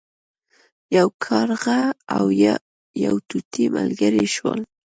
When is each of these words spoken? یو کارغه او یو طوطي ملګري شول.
یو 0.97 1.07
کارغه 1.25 1.79
او 2.15 2.23
یو 3.03 3.15
طوطي 3.29 3.65
ملګري 3.75 4.25
شول. 4.35 4.59